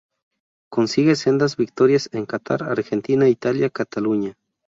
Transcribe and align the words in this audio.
Consigue 0.71 1.15
sendas 1.15 1.55
victorias 1.57 2.09
en 2.11 2.25
Catar, 2.25 2.63
Argentina, 2.63 3.27
Italia, 3.29 3.69
Cataluña. 3.69 4.35